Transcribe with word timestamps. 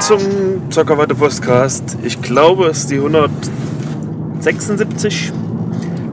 Zum 0.00 0.70
Zockerwatte 0.70 1.14
Podcast. 1.14 1.98
Ich 2.02 2.22
glaube, 2.22 2.68
es 2.68 2.78
ist 2.78 2.90
die 2.90 2.96
176. 2.96 5.32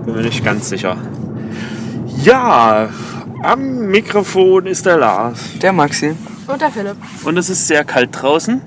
Bin 0.06 0.16
mir 0.16 0.24
nicht 0.24 0.44
ganz 0.44 0.70
sicher. 0.70 0.98
Ja, 2.24 2.90
am 3.44 3.88
Mikrofon 3.88 4.66
ist 4.66 4.86
der 4.86 4.98
Lars. 4.98 5.40
Der 5.62 5.72
Maxi. 5.72 6.16
Und 6.48 6.62
der 6.62 6.72
Philipp. 6.72 6.98
Und 7.24 7.38
es 7.38 7.50
ist 7.50 7.68
sehr 7.68 7.84
kalt 7.84 8.10
draußen. 8.12 8.62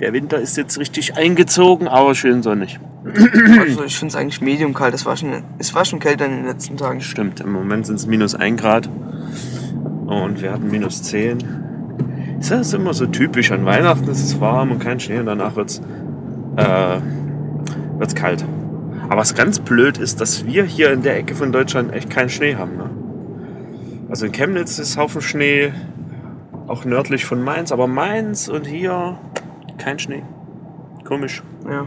Der 0.00 0.12
Winter 0.12 0.38
ist 0.38 0.56
jetzt 0.56 0.78
richtig 0.78 1.16
eingezogen, 1.16 1.88
aber 1.88 2.14
schön 2.14 2.42
sonnig. 2.42 2.78
Also 3.60 3.84
ich 3.84 3.96
finde 3.96 4.12
es 4.12 4.16
eigentlich 4.16 4.40
medium 4.40 4.74
kalt. 4.74 4.94
Es 4.94 5.06
war, 5.06 5.16
schon, 5.16 5.44
es 5.58 5.74
war 5.74 5.84
schon 5.84 6.00
kälter 6.00 6.26
in 6.26 6.32
den 6.32 6.46
letzten 6.46 6.76
Tagen. 6.76 7.00
Stimmt, 7.00 7.40
im 7.40 7.52
Moment 7.52 7.86
sind 7.86 7.96
es 7.96 8.06
minus 8.06 8.34
1 8.34 8.60
Grad. 8.60 8.88
Und 10.06 10.42
wir 10.42 10.52
hatten 10.52 10.70
minus 10.70 11.02
10. 11.04 11.67
Ist 12.38 12.50
das 12.50 12.72
immer 12.72 12.94
so 12.94 13.06
typisch? 13.06 13.50
An 13.50 13.64
Weihnachten 13.64 14.08
ist 14.08 14.22
es 14.22 14.40
warm 14.40 14.70
und 14.70 14.78
kein 14.78 15.00
Schnee 15.00 15.18
und 15.18 15.26
danach 15.26 15.56
wird 15.56 15.70
es 15.70 15.82
äh, 16.56 17.00
wird's 17.98 18.14
kalt. 18.14 18.44
Aber 19.08 19.20
was 19.20 19.34
ganz 19.34 19.58
blöd 19.58 19.98
ist, 19.98 20.20
dass 20.20 20.46
wir 20.46 20.64
hier 20.64 20.92
in 20.92 21.02
der 21.02 21.16
Ecke 21.16 21.34
von 21.34 21.50
Deutschland 21.50 21.92
echt 21.92 22.10
keinen 22.10 22.28
Schnee 22.28 22.56
haben. 22.56 22.76
Ne? 22.76 22.90
Also 24.08 24.26
in 24.26 24.32
Chemnitz 24.32 24.78
ist 24.78 24.96
Haufen 24.96 25.20
Schnee, 25.20 25.72
auch 26.66 26.84
nördlich 26.84 27.24
von 27.24 27.42
Mainz, 27.42 27.72
aber 27.72 27.86
Mainz 27.86 28.48
und 28.48 28.66
hier 28.66 29.18
kein 29.78 29.98
Schnee. 29.98 30.22
Komisch. 31.04 31.42
Ja. 31.68 31.86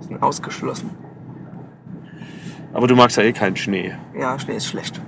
Sind 0.00 0.22
ausgeschlossen. 0.22 0.90
Aber 2.72 2.86
du 2.86 2.96
magst 2.96 3.16
ja 3.16 3.22
eh 3.22 3.32
keinen 3.32 3.56
Schnee. 3.56 3.94
Ja, 4.18 4.38
Schnee 4.38 4.56
ist 4.56 4.66
schlecht. 4.66 5.00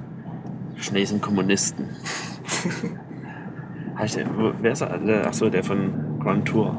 Schnee 0.77 1.05
sind 1.05 1.23
Kommunisten. 1.23 1.89
Heißt 4.01 4.17
der, 4.17 4.25
wer 4.63 4.73
ist 4.73 4.81
er? 4.81 4.99
Der- 4.99 5.27
Ach 5.29 5.33
so, 5.35 5.51
der 5.51 5.63
von 5.63 5.93
Grand 6.23 6.47
Tour. 6.47 6.77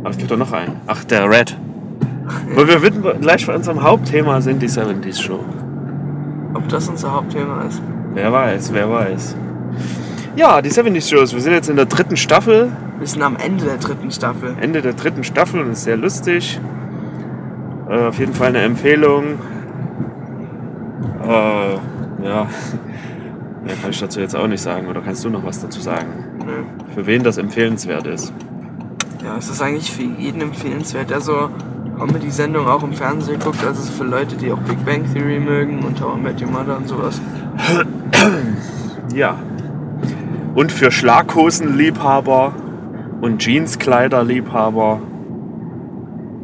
Aber 0.00 0.10
es 0.10 0.16
gibt 0.18 0.30
doch 0.30 0.36
noch 0.38 0.52
einen. 0.52 0.76
Ach, 0.86 1.04
der 1.04 1.28
Red. 1.28 1.56
Wo 2.54 2.66
wir 2.66 2.78
mitten 2.80 3.02
gleich 3.20 3.46
bei 3.46 3.54
unserem 3.54 3.82
Hauptthema 3.82 4.40
sind, 4.40 4.62
die 4.62 4.68
70s 4.68 5.20
Show. 5.20 5.40
Ob 6.54 6.68
das 6.68 6.88
unser 6.88 7.12
Hauptthema 7.12 7.62
ist? 7.62 7.82
Wer 8.14 8.32
weiß, 8.32 8.72
wer 8.72 8.90
weiß. 8.90 9.36
Ja, 10.36 10.62
die 10.62 10.70
70s 10.70 11.10
Shows. 11.10 11.34
Wir 11.34 11.40
sind 11.40 11.52
jetzt 11.52 11.68
in 11.68 11.76
der 11.76 11.86
dritten 11.86 12.16
Staffel. 12.16 12.70
Wir 12.98 13.06
sind 13.06 13.22
am 13.22 13.36
Ende 13.36 13.64
der 13.64 13.76
dritten 13.76 14.10
Staffel. 14.10 14.54
Ende 14.60 14.80
der 14.80 14.92
dritten 14.94 15.24
Staffel 15.24 15.60
und 15.60 15.72
ist 15.72 15.84
sehr 15.84 15.96
lustig. 15.96 16.58
Äh, 17.90 18.06
auf 18.06 18.18
jeden 18.18 18.32
Fall 18.32 18.48
eine 18.48 18.60
Empfehlung. 18.62 19.24
Äh, 21.26 21.74
ja. 22.24 22.46
Mehr 23.64 23.76
kann 23.76 23.90
ich 23.90 24.00
dazu 24.00 24.20
jetzt 24.20 24.34
auch 24.34 24.46
nicht 24.46 24.62
sagen. 24.62 24.88
Oder 24.88 25.00
kannst 25.00 25.24
du 25.24 25.30
noch 25.30 25.44
was 25.44 25.60
dazu 25.60 25.80
sagen? 25.80 26.08
Nö. 26.44 26.64
Für 26.94 27.06
wen 27.06 27.22
das 27.22 27.38
empfehlenswert 27.38 28.06
ist? 28.06 28.32
Ja, 29.24 29.36
es 29.36 29.48
ist 29.48 29.62
eigentlich 29.62 29.90
für 29.90 30.02
jeden 30.02 30.40
empfehlenswert, 30.40 31.10
der 31.10 31.20
so 31.20 31.48
Comedy-Sendung 31.98 32.66
auch 32.66 32.82
im 32.82 32.92
Fernsehen 32.92 33.38
guckt. 33.38 33.64
Also 33.64 33.90
für 33.92 34.04
Leute, 34.04 34.36
die 34.36 34.50
auch 34.50 34.58
Big 34.58 34.84
Bang 34.84 35.04
Theory 35.12 35.38
mögen 35.38 35.84
und 35.84 36.00
How 36.00 36.16
I 36.18 36.20
Met 36.20 36.42
Your 36.42 36.50
Mother 36.50 36.76
und 36.76 36.88
sowas. 36.88 37.20
Ja. 39.14 39.36
Und 40.54 40.72
für 40.72 40.90
Schlaghosenliebhaber 40.90 42.52
und 43.20 43.42
Jeanskleiderliebhaber. 43.42 45.00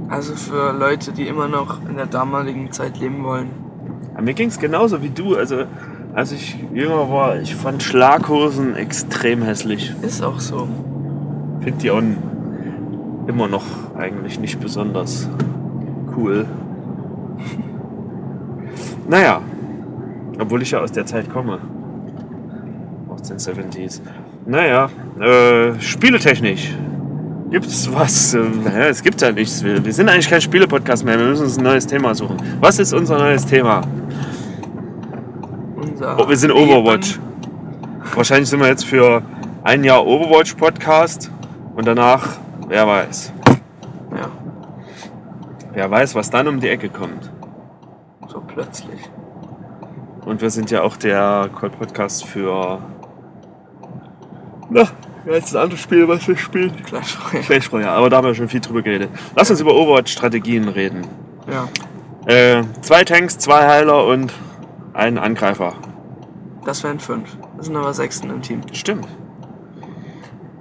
Also 0.08 0.34
für 0.36 0.72
Leute, 0.72 1.12
die 1.12 1.26
immer 1.26 1.48
noch 1.48 1.80
in 1.88 1.96
der 1.96 2.06
damaligen 2.06 2.70
Zeit 2.72 2.98
leben 2.98 3.24
wollen. 3.24 3.50
Ja, 4.14 4.22
mir 4.22 4.34
ging 4.34 4.48
es 4.48 4.58
genauso 4.58 5.02
wie 5.02 5.10
du. 5.10 5.36
Also, 5.36 5.64
als 6.14 6.32
ich 6.32 6.56
jünger 6.74 7.10
war, 7.10 7.40
ich 7.40 7.54
fand 7.54 7.82
Schlaghosen 7.82 8.74
extrem 8.76 9.42
hässlich. 9.42 9.94
Ist 10.02 10.22
auch 10.22 10.40
so. 10.40 10.68
Finde 11.60 11.78
die 11.80 11.90
auch 11.90 12.02
immer 13.26 13.48
noch 13.48 13.64
eigentlich 13.96 14.40
nicht 14.40 14.60
besonders 14.60 15.28
cool. 16.16 16.46
Naja, 19.10 19.40
obwohl 20.38 20.60
ich 20.60 20.70
ja 20.70 20.80
aus 20.80 20.92
der 20.92 21.06
Zeit 21.06 21.30
komme. 21.30 21.58
Aus 23.08 23.22
den 23.22 23.38
70s. 23.38 24.02
Naja, 24.44 24.90
äh, 25.18 25.80
spieletechnisch. 25.80 26.74
Gibt's 27.50 27.90
was? 27.92 28.34
Äh, 28.34 28.88
es 28.88 29.02
gibt 29.02 29.20
ja 29.22 29.32
nichts. 29.32 29.64
Wir, 29.64 29.82
wir 29.82 29.92
sind 29.92 30.08
eigentlich 30.08 30.28
kein 30.28 30.40
Spielepodcast 30.40 31.04
mehr. 31.04 31.18
Wir 31.18 31.26
müssen 31.26 31.44
uns 31.44 31.56
ein 31.56 31.64
neues 31.64 31.86
Thema 31.86 32.14
suchen. 32.14 32.36
Was 32.60 32.78
ist 32.78 32.92
unser 32.92 33.18
neues 33.18 33.46
Thema? 33.46 33.80
Unser 35.80 36.18
Oh, 36.18 36.28
wir 36.28 36.36
sind 36.36 36.52
Leben- 36.52 36.70
Overwatch. 36.70 37.18
Wahrscheinlich 38.14 38.48
sind 38.48 38.60
wir 38.60 38.68
jetzt 38.68 38.84
für 38.84 39.22
ein 39.64 39.84
Jahr 39.84 40.06
Overwatch-Podcast 40.06 41.30
und 41.76 41.86
danach, 41.86 42.26
wer 42.68 42.86
weiß. 42.86 43.32
Ja, 44.14 44.28
Wer 45.72 45.90
weiß, 45.90 46.14
was 46.14 46.30
dann 46.30 46.48
um 46.48 46.58
die 46.60 46.68
Ecke 46.68 46.88
kommt. 46.88 47.30
so 48.26 48.40
plötzlich. 48.40 48.98
Und 50.24 50.40
wir 50.42 50.50
sind 50.50 50.70
ja 50.70 50.82
auch 50.82 50.96
der 50.96 51.48
Call-Podcast 51.58 52.24
für. 52.24 52.78
Na, 54.70 54.82
wie 55.24 55.32
heißt 55.32 55.48
das 55.48 55.56
andere 55.56 55.78
Spiel, 55.78 56.06
was 56.08 56.26
wir 56.28 56.36
spielen? 56.36 56.72
Clash 56.84 57.16
Royale. 57.32 57.44
Clash 57.46 57.72
Royale, 57.72 57.92
aber 57.96 58.10
da 58.10 58.16
haben 58.18 58.26
wir 58.26 58.34
schon 58.34 58.48
viel 58.48 58.60
drüber 58.60 58.82
geredet. 58.82 59.10
Lass 59.36 59.50
uns 59.50 59.60
über 59.60 59.74
Overwatch-Strategien 59.74 60.68
reden. 60.68 61.06
Ja, 61.50 61.68
Äh, 62.26 62.62
zwei 62.82 63.04
Tanks, 63.04 63.38
zwei 63.38 63.66
Heiler 63.66 64.04
und 64.06 64.32
ein 64.98 65.16
Angreifer. 65.18 65.72
das 66.64 66.82
wären 66.84 67.00
fünf. 67.00 67.36
Das 67.56 67.66
sind 67.66 67.76
aber 67.76 67.94
sechs 67.94 68.20
in 68.20 68.28
dem 68.28 68.42
Team. 68.42 68.60
Stimmt. 68.72 69.06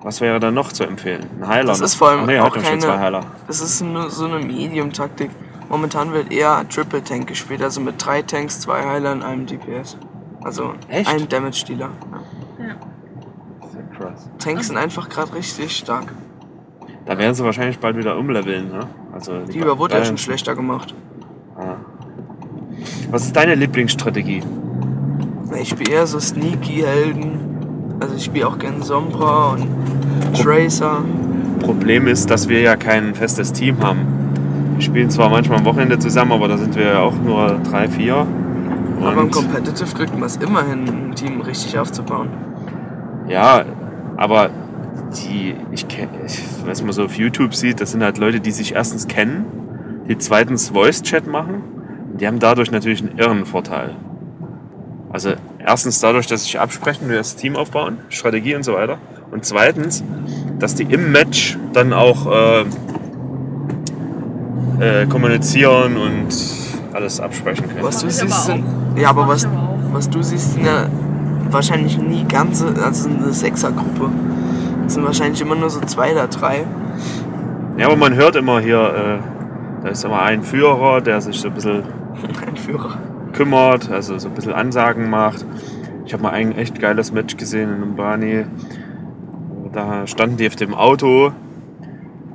Was 0.03 0.22
wäre 0.22 0.40
dann 0.40 0.53
noch 0.53 0.72
zu 0.72 0.84
empfehlen? 0.86 1.25
Ein 1.42 1.48
Heiler? 1.48 1.68
Das 1.68 1.81
ist 1.81 1.96
vor 1.96 2.09
allem 2.09 2.22
Ach 2.22 2.28
nee, 2.28 2.40
auch 2.40 2.56
ja 2.56 2.62
keine- 2.62 2.80
zwei 2.80 2.98
Heiler. 2.98 3.25
Das 3.48 3.59
ist 3.62 3.81
nur 3.81 4.09
so 4.09 4.25
eine 4.25 4.40
Medium-Taktik. 4.40 5.31
Momentan 5.70 6.14
wird 6.14 6.31
eher 6.31 6.66
Triple 6.70 7.03
Tank 7.03 7.28
gespielt, 7.28 7.62
also 7.62 7.81
mit 7.81 7.96
drei 8.03 8.22
Tanks, 8.22 8.62
zwei 8.62 8.84
Heilern, 8.86 9.22
einem 9.22 9.46
DPS. 9.48 9.98
Also 10.42 10.74
Echt? 10.88 11.09
ein 11.09 11.28
Damage-Dealer. 11.28 11.90
Ja. 12.59 13.68
Sehr 13.69 13.84
krass. 13.98 14.30
Tanks 14.40 14.68
sind 14.68 14.78
einfach 14.78 15.09
gerade 15.09 15.34
richtig 15.34 15.75
stark. 15.75 16.06
Da 17.06 17.18
werden 17.18 17.34
sie 17.34 17.44
wahrscheinlich 17.44 17.80
bald 17.80 17.98
wieder 17.98 18.18
umleveln, 18.18 18.69
ne? 18.69 18.88
Also 19.14 19.40
Die 19.42 19.58
über 19.58 19.78
wurde 19.78 19.98
ja 19.98 20.06
schon 20.06 20.18
schlechter 20.18 20.56
gemacht. 20.56 20.94
Was 23.09 23.25
ist 23.25 23.35
deine 23.35 23.56
Lieblingsstrategie? 23.56 24.44
Ich 25.59 25.69
spiele 25.69 25.91
eher 25.91 26.07
so 26.07 26.19
Sneaky-Helden. 26.19 27.97
Also 28.00 28.16
ich 28.16 28.25
spiele 28.25 28.47
auch 28.47 28.59
gerne 28.59 28.84
Sombra 28.84 29.53
und 29.53 29.68
Tracer. 30.35 31.03
Problem 31.62 32.07
ist, 32.07 32.29
dass 32.29 32.47
wir 32.47 32.62
ja 32.62 32.75
kein 32.75 33.16
festes 33.16 33.53
Team 33.53 33.81
haben. 33.81 34.00
Wir 34.75 34.81
spielen 34.84 35.09
zwar 35.09 35.29
manchmal 35.29 35.59
am 35.59 35.66
Wochenende 35.66 35.97
zusammen, 35.97 36.31
aber 36.34 36.47
da 36.47 36.57
sind 36.57 36.75
wir 36.75 36.84
ja 36.85 37.00
auch 37.00 37.16
nur 37.16 37.59
drei, 37.69 37.88
vier. 37.88 38.28
Aber 39.01 39.13
im 39.13 39.19
Und 39.19 39.31
Competitive 39.31 39.95
kriegt 39.95 40.13
man 40.13 40.24
es 40.24 40.38
immerhin, 40.38 40.88
ein 40.88 41.16
Team 41.16 41.41
richtig 41.41 41.78
aufzubauen. 41.79 42.29
ja, 43.28 43.63
aber 44.18 44.50
die, 45.16 45.56
ich 45.72 45.88
kenne, 45.88 46.09
was 46.66 46.81
man 46.81 46.91
so 46.91 47.03
auf 47.06 47.13
YouTube 47.16 47.53
sieht, 47.56 47.79
das 47.79 47.91
sind 47.91 48.03
halt 48.03 48.18
Leute, 48.18 48.39
die 48.39 48.51
sich 48.51 48.74
erstens 48.75 49.07
kennen, 49.07 49.45
die 50.09 50.18
zweitens 50.18 50.69
Voice-Chat 50.69 51.28
machen. 51.28 51.62
Die 52.20 52.28
haben 52.28 52.40
dadurch 52.40 52.72
natürlich 52.72 53.02
einen 53.02 53.18
irren 53.18 53.46
Vorteil. 53.46 53.96
Also 55.12 55.34
erstens 55.60 56.00
dadurch, 56.00 56.28
dass 56.28 56.42
sie 56.42 56.48
sich 56.48 56.60
absprechen, 56.60 57.08
wie 57.08 57.12
wir 57.12 57.18
das 57.18 57.36
Team 57.36 57.56
aufbauen, 57.56 58.00
Strategie 58.10 58.56
und 58.56 58.64
so 58.64 58.74
weiter. 58.74 58.98
Und 59.32 59.46
zweitens, 59.46 60.04
dass 60.60 60.75
die 60.75 60.84
im 60.84 61.12
Match 61.12 61.58
dann 61.74 61.94
auch 61.94 62.28
äh, 62.31 62.62
äh, 64.80 65.06
kommunizieren 65.08 65.98
und 65.98 66.28
alles 66.94 67.19
absprechen 67.19 67.68
können. 67.68 67.84
Was 67.84 68.02
du 68.02 68.10
siehst, 68.10 68.46
sind, 68.46 68.63
auch. 68.63 69.00
ja, 69.00 69.10
aber 69.10 69.28
was, 69.28 69.48
was 69.92 70.10
du 70.10 70.22
siehst, 70.22 70.54
sind 70.54 70.66
ja 70.66 70.88
wahrscheinlich 71.50 71.98
nie 71.98 72.25
ganze, 72.25 72.74
also 72.84 73.10
eine 73.10 73.31
Sechsergruppe. 73.31 74.10
Es 74.86 74.94
sind 74.94 75.06
wahrscheinlich 75.06 75.42
immer 75.42 75.56
nur 75.56 75.70
so 75.70 75.80
zwei 75.81 76.12
oder 76.13 76.28
drei. 76.28 76.66
Ja, 77.78 77.88
aber 77.88 77.96
man 77.96 78.16
hört 78.16 78.36
immer 78.36 78.60
hier, 78.60 78.80
äh, 78.80 79.84
da 79.84 79.90
ist 79.90 80.04
immer 80.04 80.22
ein 80.22 80.44
Führer, 80.44 81.02
der 81.02 81.22
sich 81.22 81.40
so 81.40 81.50
ein 81.50 81.54
bisschen 81.54 81.84
Ein 82.48 82.58
Führer. 82.58 82.98
kümmert, 83.34 83.90
also 83.92 84.18
so 84.18 84.28
ein 84.30 84.34
bisschen 84.34 84.54
Ansagen 84.54 85.10
macht. 85.10 85.46
Ich 86.06 86.14
habe 86.14 86.24
mal 86.24 86.31
ein 86.31 86.54
echt 86.58 86.80
geiles 86.80 87.12
Match 87.12 87.38
gesehen 87.38 87.69
in 87.69 87.75
einem 87.75 87.96
Bani. 87.96 88.46
Da 89.74 90.08
standen 90.08 90.38
die 90.38 90.48
auf 90.48 90.56
dem 90.56 90.74
Auto, 90.74 91.31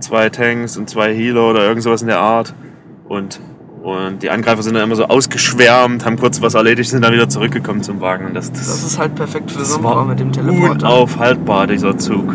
zwei 0.00 0.28
Tanks 0.28 0.76
und 0.76 0.88
zwei 0.90 1.14
Healer 1.14 1.50
oder 1.50 1.66
irgend 1.66 1.82
sowas 1.82 2.02
in 2.02 2.08
der 2.08 2.20
Art. 2.20 2.54
Und, 3.08 3.40
und 3.82 4.22
die 4.22 4.30
Angreifer 4.30 4.62
sind 4.62 4.74
dann 4.74 4.84
immer 4.84 4.96
so 4.96 5.06
ausgeschwärmt, 5.06 6.04
haben 6.04 6.18
kurz 6.18 6.40
was 6.42 6.54
erledigt, 6.54 6.90
sind 6.90 7.02
dann 7.02 7.12
wieder 7.12 7.28
zurückgekommen 7.28 7.82
zum 7.82 8.00
Wagen. 8.00 8.26
Und 8.26 8.34
das, 8.34 8.52
das, 8.52 8.66
Das 8.66 8.84
ist 8.84 8.98
halt 8.98 9.14
perfekt 9.14 9.50
für 9.50 9.82
war 9.82 10.04
mit 10.04 10.20
dem 10.20 10.30
Teleporter. 10.32 10.86
unaufhaltbar, 10.86 11.66
dieser 11.66 11.96
Zug. 11.98 12.34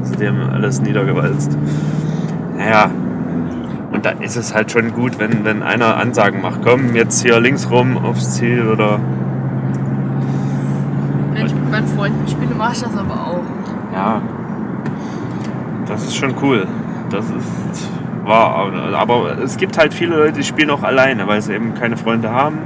Also 0.00 0.14
die 0.16 0.26
haben 0.26 0.40
alles 0.50 0.82
niedergewalzt. 0.82 1.56
Naja, 2.56 2.90
und 3.92 4.06
da 4.06 4.10
ist 4.10 4.36
es 4.36 4.54
halt 4.54 4.70
schon 4.70 4.92
gut, 4.92 5.18
wenn, 5.18 5.44
wenn 5.44 5.62
einer 5.62 5.96
Ansagen 5.96 6.40
macht, 6.40 6.60
komm 6.64 6.94
jetzt 6.94 7.22
hier 7.22 7.40
links 7.40 7.70
rum 7.70 7.98
aufs 7.98 8.34
Ziel 8.34 8.68
oder 8.68 9.00
Wenn 11.32 11.46
ich 11.46 11.54
mit 11.54 11.70
meinen 11.70 11.86
Freunden 11.86 12.28
spiele, 12.28 12.54
mache 12.54 12.72
ich 12.74 12.80
das 12.80 12.96
aber 12.96 13.14
auch. 13.14 13.42
Ja. 13.92 14.22
Das 15.86 16.04
ist 16.04 16.16
schon 16.16 16.34
cool. 16.40 16.66
Das 17.10 17.24
ist 17.26 17.90
wahr. 18.24 18.70
Aber 18.94 19.38
es 19.42 19.56
gibt 19.56 19.76
halt 19.76 19.92
viele 19.92 20.16
Leute, 20.16 20.34
die 20.34 20.44
spielen 20.44 20.70
auch 20.70 20.84
alleine, 20.84 21.26
weil 21.26 21.42
sie 21.42 21.54
eben 21.54 21.74
keine 21.74 21.96
Freunde 21.96 22.30
haben. 22.30 22.58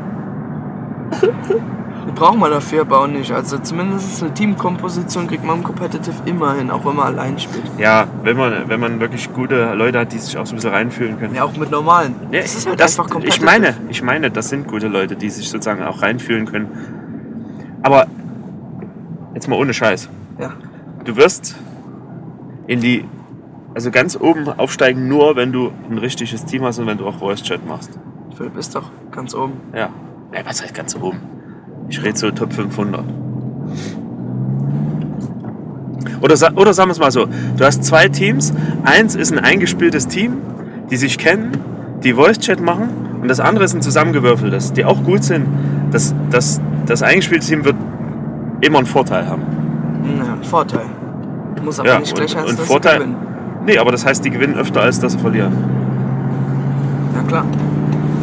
Die 2.07 2.13
braucht 2.13 2.39
man 2.39 2.51
dafür 2.51 2.83
aber 2.83 3.01
auch 3.01 3.07
nicht. 3.07 3.33
Also 3.33 3.59
zumindest 3.59 4.23
eine 4.23 4.35
Teamkomposition 4.35 5.27
kriegt 5.27 5.45
man 5.45 5.59
im 5.59 5.65
Competitive 5.65 6.15
immer 6.27 6.55
hin, 6.55 6.71
auch 6.71 6.85
wenn 6.85 6.97
man 6.97 7.07
allein 7.07 7.39
spielt. 7.39 7.65
Ja, 7.79 8.07
wenn 8.23 8.37
man, 8.37 8.69
wenn 8.69 8.79
man 8.81 9.01
wirklich 9.01 9.33
gute 9.33 9.75
Leute 9.75 10.01
hat, 10.01 10.13
die 10.13 10.19
sich 10.19 10.37
auch 10.37 10.47
so 10.47 10.53
ein 10.53 10.57
bisschen 10.57 10.71
reinfühlen 10.73 11.19
können. 11.19 11.35
Ja, 11.35 11.45
auch 11.45 11.57
mit 11.57 11.71
normalen. 11.71 12.15
Ja, 12.31 12.41
das 12.41 12.55
ist 12.55 12.67
halt 12.69 12.79
das- 12.79 12.99
einfach 12.99 13.11
competitive. 13.11 13.39
ich 13.39 13.45
meine, 13.45 13.77
ich 13.89 14.03
meine, 14.03 14.31
das 14.31 14.49
sind 14.49 14.69
gute 14.69 14.89
Leute, 14.89 15.17
die 15.17 15.31
sich 15.31 15.49
sozusagen 15.49 15.83
auch 15.83 16.03
reinfühlen 16.03 16.47
können. 16.47 16.69
Aber 17.83 18.07
jetzt 19.35 19.49
mal 19.49 19.59
ohne 19.59 19.73
Scheiß. 19.75 20.09
Ja. 20.39 20.53
Du 21.05 21.17
wirst 21.17 21.55
in 22.67 22.81
die, 22.81 23.05
also 23.75 23.91
ganz 23.91 24.17
oben 24.19 24.49
aufsteigen, 24.49 25.09
nur 25.09 25.37
wenn 25.37 25.53
du 25.53 25.71
ein 25.91 25.99
richtiges 25.99 26.45
Team 26.45 26.65
hast 26.65 26.79
und 26.79 26.87
wenn 26.87 26.99
du 26.99 27.07
auch 27.07 27.19
Voice 27.19 27.43
Chat 27.43 27.67
machst. 27.67 27.99
Philipp 28.37 28.57
ist 28.57 28.75
doch 28.75 28.91
ganz 29.11 29.35
oben. 29.35 29.55
Ja. 29.73 29.91
ja 30.33 30.41
was 30.45 30.63
heißt 30.63 30.75
ganz 30.75 30.97
oben? 30.97 31.19
Ich 31.89 32.03
rede 32.03 32.17
so 32.17 32.31
Top 32.31 32.53
500. 32.53 33.05
Oder, 36.21 36.35
oder 36.57 36.73
sagen 36.73 36.89
wir 36.89 36.93
es 36.93 36.99
mal 36.99 37.11
so: 37.11 37.27
Du 37.57 37.65
hast 37.65 37.85
zwei 37.85 38.09
Teams. 38.09 38.53
Eins 38.85 39.15
ist 39.15 39.33
ein 39.33 39.39
eingespieltes 39.39 40.09
Team, 40.09 40.39
die 40.91 40.97
sich 40.97 41.19
kennen, 41.19 41.53
die 42.03 42.15
Voice 42.15 42.39
Chat 42.39 42.61
machen. 42.61 42.89
Und 43.21 43.29
das 43.29 43.41
andere 43.41 43.65
ist 43.65 43.75
ein 43.75 43.83
zusammengewürfeltes, 43.83 44.73
die 44.73 44.85
auch 44.85 45.03
gut 45.03 45.25
sind. 45.25 45.47
Das, 45.91 46.15
das, 46.31 46.61
das 46.87 47.03
eingespielte 47.03 47.47
Team 47.47 47.65
wird 47.65 47.77
immer 48.61 48.79
einen 48.79 48.87
Vorteil 48.87 49.27
haben. 49.29 49.43
Ja, 50.19 50.37
Vorteil. 50.47 50.83
Muss 51.65 51.81
aber 51.81 51.89
Ja, 51.89 51.99
nicht 52.01 52.15
gleich 52.15 52.37
heißen, 52.37 52.51
und 52.51 52.59
dass 52.59 52.67
Vorteil- 52.67 52.93
sie 52.95 52.99
gewinnen. 53.05 53.17
Nee, 53.67 53.79
aber 53.79 53.93
das 53.93 54.05
heißt, 54.05 54.23
die 54.25 54.31
gewinnen 54.31 54.55
öfter, 54.57 54.83
als 54.83 55.01
dass 55.01 55.13
sie 55.13 55.19
verlieren. 55.19 55.53
Ja 57.15 57.23
klar. 57.27 57.45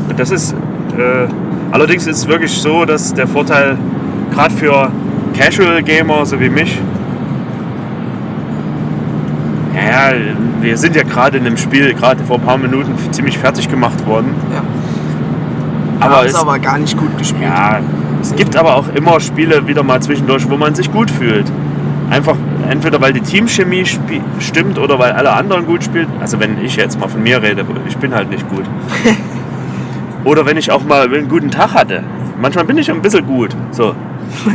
Und 0.09 0.19
das 0.19 0.29
ist, 0.29 0.53
äh, 0.97 1.25
allerdings 1.71 2.07
ist 2.07 2.17
es 2.17 2.27
wirklich 2.27 2.51
so, 2.51 2.85
dass 2.85 3.13
der 3.13 3.27
Vorteil 3.27 3.77
gerade 4.33 4.53
für 4.53 4.91
Casual 5.37 5.81
Gamer, 5.83 6.25
so 6.25 6.39
wie 6.39 6.49
mich, 6.49 6.77
ja, 9.73 10.13
wir 10.61 10.77
sind 10.77 10.95
ja 10.95 11.03
gerade 11.03 11.37
in 11.37 11.45
einem 11.45 11.57
Spiel, 11.57 11.93
gerade 11.93 12.23
vor 12.23 12.37
ein 12.37 12.43
paar 12.43 12.57
Minuten 12.57 12.93
ziemlich 13.11 13.37
fertig 13.37 13.69
gemacht 13.69 14.05
worden. 14.05 14.35
Ja. 14.53 14.63
Aber 15.99 16.27
sie 16.27 16.35
aber 16.35 16.59
gar 16.59 16.77
nicht 16.77 16.97
gut 16.97 17.17
gespielt. 17.17 17.43
ja, 17.43 17.79
es 18.21 18.35
gibt 18.35 18.55
aber 18.55 18.75
auch 18.75 18.87
immer 18.93 19.19
Spiele 19.19 19.67
wieder 19.67 19.83
mal 19.83 20.01
zwischendurch, 20.01 20.49
wo 20.49 20.57
man 20.57 20.75
sich 20.75 20.91
gut 20.91 21.09
fühlt. 21.11 21.45
Einfach 22.09 22.35
entweder 22.69 22.99
weil 22.99 23.13
die 23.13 23.21
Teamchemie 23.21 23.85
stimmt 24.39 24.77
oder 24.77 24.99
weil 24.99 25.13
alle 25.13 25.31
anderen 25.31 25.65
gut 25.65 25.83
spielen. 25.83 26.07
Also 26.19 26.39
wenn 26.39 26.61
ich 26.63 26.75
jetzt 26.75 26.99
mal 26.99 27.07
von 27.07 27.23
mir 27.23 27.41
rede, 27.41 27.65
ich 27.87 27.97
bin 27.97 28.13
halt 28.13 28.29
nicht 28.29 28.47
gut. 28.49 28.65
oder 30.23 30.45
wenn 30.45 30.57
ich 30.57 30.71
auch 30.71 30.83
mal 30.83 31.03
einen 31.03 31.29
guten 31.29 31.51
Tag 31.51 31.73
hatte. 31.73 32.03
Manchmal 32.39 32.65
bin 32.65 32.77
ich 32.77 32.89
ein 32.89 33.01
bisschen 33.01 33.25
gut. 33.25 33.55
So. 33.71 33.95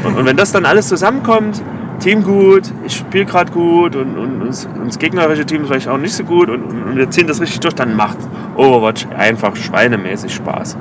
Und, 0.04 0.16
und 0.16 0.24
wenn 0.26 0.36
das 0.36 0.52
dann 0.52 0.64
alles 0.64 0.88
zusammenkommt, 0.88 1.62
Team 1.98 2.22
gut, 2.22 2.72
ich 2.84 2.96
spiele 2.96 3.24
gerade 3.24 3.50
gut 3.50 3.96
und, 3.96 4.18
und, 4.18 4.42
und 4.42 4.86
das 4.86 4.98
gegnerische 4.98 5.46
Team 5.46 5.62
ist 5.62 5.68
vielleicht 5.68 5.88
auch 5.88 5.98
nicht 5.98 6.14
so 6.14 6.24
gut 6.24 6.50
und, 6.50 6.64
und, 6.64 6.96
wir 6.96 7.10
ziehen 7.10 7.26
das 7.26 7.40
richtig 7.40 7.60
durch, 7.60 7.74
dann 7.74 7.96
macht 7.96 8.18
Overwatch 8.56 9.06
einfach 9.16 9.56
schweinemäßig 9.56 10.34
Spaß. 10.34 10.76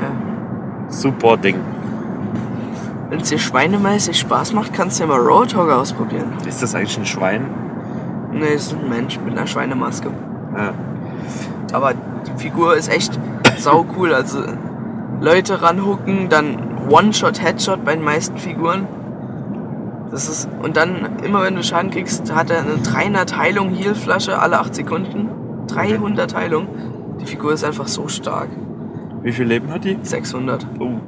Ja. 0.00 0.90
Super 0.90 1.36
Ding. 1.36 1.56
Wenn 3.08 3.20
es 3.20 3.28
dir 3.28 3.38
schweinemäßig 3.38 4.18
Spaß 4.18 4.52
macht, 4.52 4.74
kannst 4.74 4.98
du 4.98 5.04
ja 5.04 5.08
mal 5.08 5.20
Roadhog 5.20 5.70
ausprobieren. 5.70 6.32
Ist 6.46 6.62
das 6.62 6.74
eigentlich 6.74 6.98
ein 6.98 7.06
Schwein? 7.06 7.46
Nee, 8.32 8.54
es 8.54 8.66
ist 8.66 8.74
ein 8.74 8.88
Mensch 8.88 9.18
mit 9.24 9.36
einer 9.36 9.46
Schweinemaske. 9.46 10.10
Ja. 10.56 10.74
Aber 11.72 11.94
die 11.94 12.42
Figur 12.42 12.76
ist 12.76 12.88
echt 12.88 13.18
sau 13.58 13.86
cool. 13.96 14.14
Also 14.14 14.42
Leute 15.20 15.62
ranhucken, 15.62 16.28
dann 16.28 16.88
One-Shot, 16.88 17.42
Headshot 17.42 17.84
bei 17.84 17.94
den 17.94 18.04
meisten 18.04 18.38
Figuren. 18.38 18.86
Das 20.10 20.28
ist, 20.28 20.48
und 20.62 20.76
dann, 20.76 21.18
immer 21.24 21.42
wenn 21.42 21.56
du 21.56 21.62
Schaden 21.62 21.90
kriegst, 21.90 22.32
hat 22.34 22.50
er 22.50 22.60
eine 22.60 22.76
300 22.76 23.36
Heilung 23.36 23.70
Healflasche 23.70 24.38
alle 24.38 24.60
8 24.60 24.74
Sekunden. 24.74 25.28
300 25.66 26.34
Heilung. 26.34 26.68
Die 27.20 27.26
Figur 27.26 27.52
ist 27.52 27.64
einfach 27.64 27.88
so 27.88 28.08
stark. 28.08 28.48
Wie 29.22 29.32
viel 29.32 29.46
Leben 29.46 29.70
hat 29.72 29.84
die? 29.84 29.98
600. 30.00 30.66
Oh. 30.78 31.00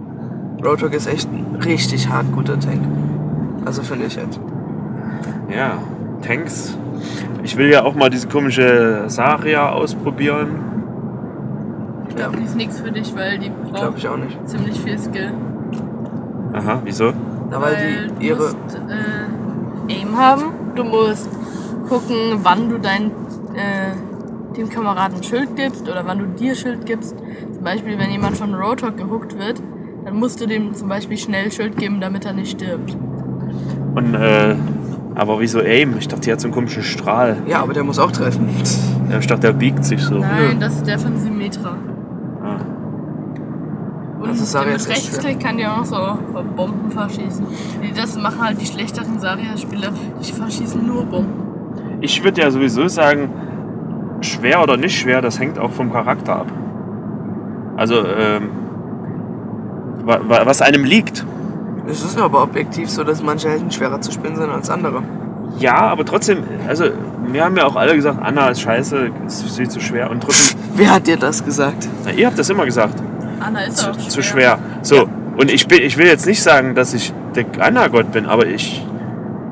Roadhog 0.64 0.92
ist 0.94 1.06
echt 1.06 1.30
ein 1.30 1.56
richtig 1.64 2.08
hart 2.08 2.32
guter 2.32 2.58
Tank. 2.58 2.82
Also 3.64 3.82
finde 3.82 4.06
ich 4.06 4.16
jetzt. 4.16 4.40
Ja, 5.54 5.78
Tanks. 6.22 6.76
Ich 7.44 7.56
will 7.56 7.70
ja 7.70 7.84
auch 7.84 7.94
mal 7.94 8.10
diese 8.10 8.26
komische 8.28 9.04
Saria 9.06 9.70
ausprobieren. 9.70 10.67
Ich 12.18 12.24
glaube, 12.24 12.36
die 12.38 12.44
ist 12.44 12.56
nichts 12.56 12.80
für 12.80 12.90
dich, 12.90 13.14
weil 13.14 13.38
die 13.38 13.50
braucht 13.50 13.98
ich 13.98 14.08
auch 14.08 14.16
nicht. 14.16 14.48
ziemlich 14.48 14.80
viel 14.80 14.98
Skill. 14.98 15.32
Aha, 16.52 16.80
wieso? 16.84 17.12
Na, 17.50 17.60
weil 17.60 17.74
Weil 17.74 18.10
die 18.20 18.26
ihre. 18.26 18.38
du 18.38 18.44
musst 18.44 18.78
äh, 19.88 20.00
Aim 20.02 20.16
haben, 20.18 20.42
du 20.74 20.84
musst 20.84 21.28
gucken, 21.88 22.16
wann 22.42 22.68
du 22.68 22.78
deinen 22.78 23.10
äh, 23.54 24.54
Teamkameraden 24.54 25.22
Schild 25.22 25.54
gibst 25.56 25.88
oder 25.88 26.02
wann 26.06 26.18
du 26.18 26.26
dir 26.26 26.54
Schild 26.54 26.84
gibst. 26.86 27.14
Zum 27.54 27.62
Beispiel, 27.64 27.98
wenn 27.98 28.10
jemand 28.10 28.36
von 28.36 28.54
Roadhog 28.54 28.96
gehuckt 28.96 29.38
wird, 29.38 29.62
dann 30.04 30.16
musst 30.16 30.40
du 30.40 30.46
dem 30.46 30.74
zum 30.74 30.88
Beispiel 30.88 31.16
schnell 31.18 31.52
Schild 31.52 31.76
geben, 31.76 32.00
damit 32.00 32.24
er 32.24 32.32
nicht 32.32 32.50
stirbt. 32.50 32.96
Und, 33.94 34.14
äh, 34.14 34.56
aber 35.14 35.38
wieso 35.40 35.60
Aim? 35.60 35.96
Ich 35.98 36.08
dachte, 36.08 36.22
die 36.22 36.32
hat 36.32 36.40
so 36.40 36.46
einen 36.48 36.54
komischen 36.54 36.82
Strahl. 36.82 37.36
Ja, 37.46 37.62
aber 37.62 37.72
der 37.74 37.84
muss 37.84 37.98
auch 37.98 38.10
treffen. 38.12 38.48
Ja, 39.10 39.18
Ich 39.18 39.26
dachte, 39.26 39.42
der 39.42 39.52
biegt 39.52 39.84
sich 39.84 40.00
so. 40.02 40.18
Nein, 40.18 40.58
das 40.60 40.74
ist 40.76 40.86
der 40.86 40.98
von 40.98 41.16
Symmetra. 41.18 41.76
Also 44.28 44.42
ist 44.44 44.54
mit 44.54 44.74
echt 44.76 44.88
Rechtsklick 44.88 45.40
kann 45.40 45.56
die 45.56 45.66
auch 45.66 45.78
noch 45.78 45.84
so 45.84 45.96
Bomben 46.56 46.90
verschießen. 46.90 47.46
Die, 47.82 47.92
das 47.92 48.16
machen 48.16 48.40
halt 48.42 48.60
die 48.60 48.66
schlechteren 48.66 49.18
Zarya-Spieler, 49.18 49.90
die 50.26 50.32
verschießen 50.32 50.86
nur 50.86 51.04
Bomben. 51.04 51.98
Ich 52.00 52.22
würde 52.22 52.40
ja 52.42 52.50
sowieso 52.50 52.86
sagen, 52.88 53.30
schwer 54.20 54.62
oder 54.62 54.76
nicht 54.76 54.98
schwer, 54.98 55.20
das 55.20 55.38
hängt 55.40 55.58
auch 55.58 55.70
vom 55.70 55.92
Charakter 55.92 56.36
ab. 56.36 56.46
Also, 57.76 58.04
ähm, 58.06 58.50
wa- 60.04 60.20
wa- 60.26 60.42
was 60.44 60.62
einem 60.62 60.84
liegt. 60.84 61.24
Es 61.86 62.04
ist 62.04 62.18
aber 62.20 62.42
objektiv 62.42 62.90
so, 62.90 63.02
dass 63.04 63.22
manche 63.22 63.48
Helden 63.48 63.70
schwerer 63.70 64.00
zu 64.00 64.12
spielen 64.12 64.36
sind 64.36 64.50
als 64.50 64.68
andere. 64.68 65.02
Ja, 65.58 65.76
aber 65.76 66.04
trotzdem, 66.04 66.38
also, 66.68 66.84
wir 67.26 67.44
haben 67.44 67.56
ja 67.56 67.64
auch 67.64 67.76
alle 67.76 67.94
gesagt, 67.94 68.18
Anna 68.22 68.48
ist 68.50 68.60
scheiße, 68.60 69.10
ist 69.26 69.56
viel 69.56 69.68
zu 69.68 69.80
schwer. 69.80 70.10
Und 70.10 70.22
trotzdem, 70.22 70.58
Wer 70.76 70.94
hat 70.94 71.06
dir 71.06 71.16
das 71.16 71.44
gesagt? 71.44 71.88
na, 72.04 72.12
ihr 72.12 72.26
habt 72.26 72.38
das 72.38 72.48
immer 72.50 72.64
gesagt. 72.64 72.94
Anna 73.40 73.60
ist 73.64 73.78
zu, 73.78 73.90
auch 73.90 73.96
zu 73.96 74.22
schwer. 74.22 74.58
So, 74.82 75.08
und 75.36 75.50
ich, 75.50 75.68
bin, 75.68 75.82
ich 75.82 75.96
will 75.96 76.06
jetzt 76.06 76.26
nicht 76.26 76.42
sagen, 76.42 76.74
dass 76.74 76.94
ich 76.94 77.12
der 77.34 77.44
Anna-Gott 77.60 78.12
bin, 78.12 78.26
aber 78.26 78.46
ich 78.46 78.84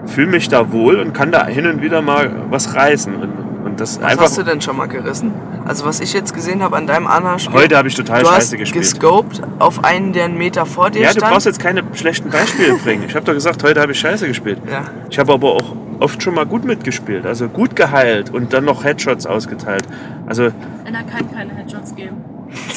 fühle 0.06 0.28
mich 0.28 0.48
da 0.48 0.72
wohl 0.72 0.96
und 1.00 1.12
kann 1.14 1.32
da 1.32 1.46
hin 1.46 1.66
und 1.66 1.82
wieder 1.82 2.02
mal 2.02 2.30
was 2.50 2.74
reißen. 2.74 3.14
Und, 3.14 3.30
und 3.64 3.80
das 3.80 4.00
Was 4.00 4.04
einfach. 4.12 4.24
hast 4.24 4.38
du 4.38 4.42
denn 4.44 4.60
schon 4.60 4.76
mal 4.76 4.86
gerissen? 4.86 5.32
Also 5.64 5.84
was 5.84 5.98
ich 6.00 6.12
jetzt 6.12 6.32
gesehen 6.32 6.62
habe 6.62 6.76
an 6.76 6.86
deinem 6.86 7.08
Anna-Spiel. 7.08 7.54
Heute 7.58 7.76
habe 7.76 7.88
ich 7.88 7.94
total 7.96 8.20
du 8.22 8.26
scheiße 8.28 8.36
hast 8.40 8.56
gespielt. 8.56 8.84
gescoped 8.84 9.42
auf 9.58 9.84
einen, 9.84 10.12
der 10.12 10.24
einen 10.26 10.38
Meter 10.38 10.64
vor 10.64 10.90
dir 10.90 11.02
Ja, 11.02 11.08
du 11.12 11.18
stand. 11.18 11.32
brauchst 11.32 11.46
jetzt 11.46 11.58
keine 11.60 11.82
schlechten 11.94 12.30
Beispiele 12.30 12.74
bringen. 12.84 13.02
Ich 13.08 13.16
habe 13.16 13.24
doch 13.26 13.32
gesagt, 13.34 13.64
heute 13.64 13.80
habe 13.80 13.90
ich 13.92 13.98
scheiße 13.98 14.28
gespielt. 14.28 14.58
ja. 14.70 14.82
Ich 15.10 15.18
habe 15.18 15.32
aber 15.32 15.52
auch 15.52 15.74
oft 15.98 16.22
schon 16.22 16.34
mal 16.34 16.46
gut 16.46 16.64
mitgespielt. 16.64 17.26
Also 17.26 17.48
gut 17.48 17.74
geheilt 17.74 18.32
und 18.32 18.52
dann 18.52 18.64
noch 18.64 18.84
Headshots 18.84 19.26
ausgeteilt. 19.26 19.84
Also, 20.26 20.44
Anna 20.86 21.02
kann 21.02 21.32
keine 21.34 21.52
Headshots 21.54 21.94
geben. 21.96 22.16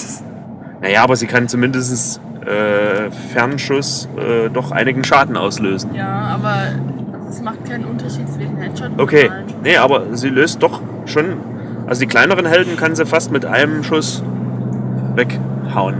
naja, 0.81 1.03
aber 1.03 1.15
sie 1.15 1.27
kann 1.27 1.48
zumindest 1.48 2.19
äh, 2.45 3.12
Fernschuss 3.33 4.07
äh, 4.17 4.50
doch 4.50 4.71
einigen 4.71 5.03
Schaden 5.03 5.36
auslösen. 5.38 5.93
Ja, 5.93 6.07
aber 6.07 6.55
es 7.29 7.41
macht 7.41 7.65
keinen 7.65 7.86
Unterschied 7.86 8.27
zwischen 8.29 8.57
Headshot 8.57 8.89
und 8.91 9.00
Okay, 9.01 9.29
nee, 9.63 9.77
aber 9.77 10.15
sie 10.15 10.29
löst 10.29 10.63
doch 10.63 10.81
schon. 11.05 11.38
Also 11.88 12.01
die 12.01 12.07
kleineren 12.07 12.45
Helden 12.45 12.77
kann 12.77 12.95
sie 12.95 13.05
fast 13.05 13.31
mit 13.31 13.45
einem 13.45 13.83
Schuss 13.83 14.24
weghauen. 15.15 15.95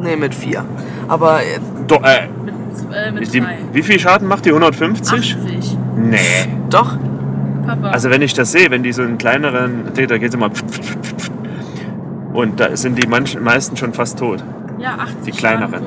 Nee, 0.00 0.16
mit 0.16 0.34
vier. 0.34 0.64
Aber 1.08 1.40
äh, 1.40 1.58
Do, 1.86 1.96
äh, 1.96 2.28
Mit, 2.44 2.54
äh, 2.94 3.12
mit 3.12 3.34
die, 3.34 3.40
zwei. 3.40 3.58
wie 3.72 3.82
viel 3.82 3.98
Schaden 3.98 4.28
macht 4.28 4.44
die? 4.44 4.50
150? 4.50 5.36
80. 5.36 5.78
Nee. 5.96 6.18
doch, 6.68 6.96
Papa. 7.66 7.90
Also 7.90 8.10
wenn 8.10 8.22
ich 8.22 8.34
das 8.34 8.52
sehe, 8.52 8.70
wenn 8.70 8.82
die 8.82 8.92
so 8.92 9.02
einen 9.02 9.18
kleineren, 9.18 9.84
da 9.94 10.18
geht 10.18 10.34
immer 10.34 10.50
und 12.36 12.60
da 12.60 12.76
sind 12.76 12.96
die 13.02 13.06
manchen, 13.08 13.42
meisten 13.42 13.76
schon 13.76 13.92
fast 13.92 14.18
tot. 14.18 14.44
ja, 14.78 14.94
80 14.98 15.16
die 15.24 15.30
kleineren. 15.32 15.82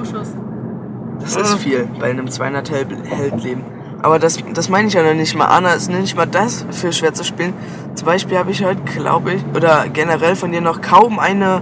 Das 1.22 1.38
Ah. 1.38 1.41
ist 1.41 1.56
viel 1.60 1.88
bei 2.00 2.10
einem 2.10 2.27
200 2.29 2.70
Hel 2.72 2.86
Heldleben. 3.03 3.63
Aber 4.01 4.18
das, 4.20 4.38
das 4.53 4.70
meine 4.70 4.88
ich 4.88 4.94
ja 4.94 5.03
noch 5.03 5.13
nicht 5.13 5.36
mal. 5.38 5.46
Anna 5.48 5.74
ist 5.74 5.89
nicht 5.91 6.15
mal 6.15 6.25
das 6.25 6.65
für 6.72 6.91
schwer 6.94 7.13
zu 7.13 7.24
spielen. 7.25 7.53
Zum 7.96 8.06
Beispiel 8.06 8.38
habe 8.38 8.50
ich 8.51 8.63
heute, 8.63 8.82
glaube 8.84 9.34
ich, 9.34 9.44
oder 9.53 9.86
generell 9.91 10.36
von 10.38 10.51
dir 10.53 10.62
noch 10.62 10.82
kaum 10.82 11.20
eine 11.20 11.62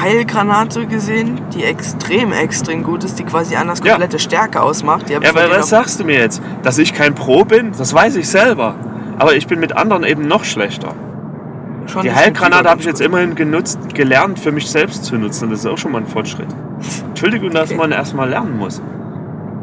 Heilgranate 0.00 0.86
gesehen, 0.86 1.40
die 1.54 1.62
extrem, 1.64 2.32
extrem 2.32 2.82
gut 2.82 3.04
ist, 3.04 3.18
die 3.18 3.24
quasi 3.24 3.54
Annas 3.56 3.80
Ja. 3.84 3.92
komplette 3.92 4.18
Stärke 4.18 4.60
ausmacht. 4.62 5.08
Ja, 5.10 5.18
aber 5.18 5.50
was 5.50 5.68
sagst 5.68 6.00
du 6.00 6.04
mir 6.04 6.18
jetzt? 6.18 6.42
Dass 6.62 6.78
ich 6.78 6.94
kein 6.94 7.14
Pro 7.14 7.44
bin? 7.44 7.72
Das 7.76 7.92
weiß 7.94 8.16
ich 8.16 8.28
selber. 8.28 8.74
Aber 9.18 9.36
ich 9.36 9.46
bin 9.46 9.60
mit 9.60 9.76
anderen 9.76 10.02
eben 10.04 10.26
noch 10.26 10.44
schlechter. 10.44 10.94
Schon 11.86 12.02
Die 12.02 12.12
Heilgranate 12.12 12.68
habe 12.68 12.80
ich 12.80 12.86
jetzt 12.86 13.00
immerhin 13.00 13.34
genutzt, 13.34 13.78
gelernt, 13.94 14.38
für 14.38 14.52
mich 14.52 14.70
selbst 14.70 15.04
zu 15.04 15.16
nutzen. 15.16 15.50
Das 15.50 15.60
ist 15.60 15.66
auch 15.66 15.78
schon 15.78 15.92
mal 15.92 15.98
ein 15.98 16.06
Fortschritt. 16.06 16.48
Entschuldigung, 17.08 17.50
dass 17.50 17.70
Okay. 17.70 17.78
man 17.78 17.92
erstmal 17.92 18.28
lernen 18.28 18.58
muss. 18.58 18.82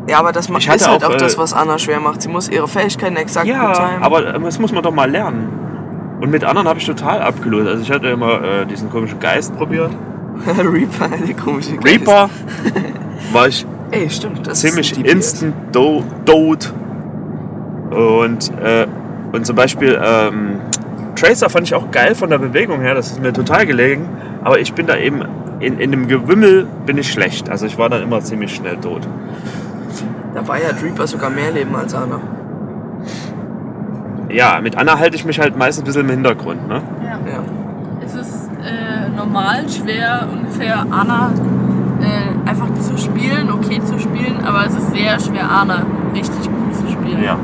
Ja, 0.07 0.19
aber 0.19 0.31
das 0.31 0.49
macht 0.49 0.63
ist 0.63 0.69
halt 0.69 1.03
auch, 1.03 1.09
auch, 1.09 1.15
das, 1.15 1.35
äh, 1.35 1.37
was 1.37 1.53
Anna 1.53 1.77
schwer 1.77 1.99
macht. 1.99 2.21
Sie 2.21 2.29
muss 2.29 2.49
ihre 2.49 2.67
Fähigkeiten 2.67 3.15
exakt 3.15 3.47
Ja, 3.47 3.97
aber 4.01 4.21
das 4.39 4.59
muss 4.59 4.71
man 4.71 4.83
doch 4.83 4.93
mal 4.93 5.09
lernen. 5.09 5.49
Und 6.21 6.29
mit 6.31 6.43
anderen 6.43 6.67
habe 6.67 6.79
ich 6.79 6.85
total 6.85 7.21
abgelöst. 7.21 7.67
Also 7.67 7.81
ich 7.83 7.91
hatte 7.91 8.07
immer 8.07 8.41
äh, 8.43 8.65
diesen 8.65 8.89
komischen 8.89 9.19
Geist 9.19 9.55
probiert. 9.55 9.91
Reaper, 10.47 11.09
die 11.27 11.33
komische 11.33 11.77
Geist. 11.77 11.85
Reaper 11.85 12.29
war 13.31 13.47
ich 13.47 13.65
Ey, 13.91 14.09
stimmt. 14.09 14.47
Das 14.47 14.61
ziemlich 14.61 14.93
ist 14.93 15.01
instant 15.01 15.53
do 15.73 16.03
tot. 16.25 16.73
Und, 17.91 18.49
äh, 18.57 18.87
und 19.33 19.45
zum 19.45 19.55
Beispiel 19.55 19.99
ähm, 20.01 20.61
Tracer 21.21 21.51
fand 21.51 21.67
ich 21.67 21.75
auch 21.75 21.91
geil 21.91 22.15
von 22.15 22.31
der 22.31 22.39
Bewegung 22.39 22.81
her, 22.81 22.95
das 22.95 23.11
ist 23.11 23.21
mir 23.21 23.31
total 23.31 23.67
gelegen. 23.67 24.09
Aber 24.43 24.59
ich 24.59 24.73
bin 24.73 24.87
da 24.87 24.97
eben, 24.97 25.21
in, 25.59 25.79
in 25.79 25.91
dem 25.91 26.07
Gewimmel 26.07 26.65
bin 26.87 26.97
ich 26.97 27.11
schlecht. 27.11 27.47
Also 27.47 27.67
ich 27.67 27.77
war 27.77 27.89
dann 27.89 28.01
immer 28.01 28.21
ziemlich 28.21 28.55
schnell 28.55 28.77
tot. 28.77 29.07
Dabei 30.33 30.61
hat 30.61 30.81
Reaper 30.81 31.05
sogar 31.05 31.29
mehr 31.29 31.51
Leben 31.51 31.75
als 31.75 31.93
Anna. 31.93 32.19
Ja, 34.29 34.59
mit 34.61 34.75
Anna 34.77 34.97
halte 34.97 35.15
ich 35.15 35.25
mich 35.25 35.39
halt 35.39 35.55
meistens 35.55 35.83
ein 35.83 35.85
bisschen 35.85 36.01
im 36.01 36.09
Hintergrund. 36.09 36.67
Ne? 36.67 36.81
Ja. 37.03 37.19
Ja. 37.31 37.43
Es 38.03 38.15
ist 38.15 38.49
äh, 38.63 39.09
normal 39.15 39.69
schwer, 39.69 40.27
ungefähr 40.31 40.85
Anna 40.89 41.31
äh, 42.01 42.49
einfach 42.49 42.73
zu 42.79 42.97
spielen, 42.97 43.51
okay 43.51 43.79
zu 43.83 43.99
spielen, 43.99 44.43
aber 44.43 44.65
es 44.65 44.73
ist 44.73 44.91
sehr 44.91 45.19
schwer, 45.19 45.47
Anna 45.51 45.85
richtig 46.15 46.49
gut 46.49 46.75
zu 46.75 46.91
spielen. 46.91 47.23
Ja, 47.23 47.37